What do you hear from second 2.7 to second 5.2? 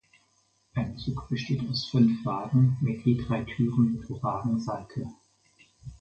mit je drei Türen pro Wagenseite.